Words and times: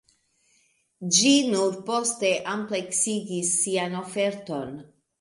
Ĝi 1.17 1.33
nur 1.51 1.77
poste 1.91 2.33
ampleksigis 2.57 3.55
sian 3.63 3.99
oferton. 4.05 4.79